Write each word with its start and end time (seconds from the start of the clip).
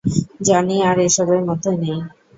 Johnny 0.41 0.77
আর 0.89 0.97
এসবের 1.07 1.41
মধ্যে 1.47 1.71
নেই। 1.75 1.99